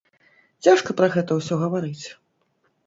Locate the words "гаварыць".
1.67-2.05